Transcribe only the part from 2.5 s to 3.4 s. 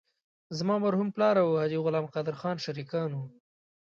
شریکان وو.